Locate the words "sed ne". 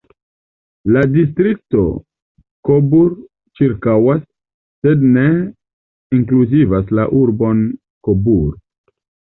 4.83-5.27